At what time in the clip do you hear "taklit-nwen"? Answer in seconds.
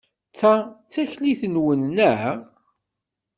0.91-1.81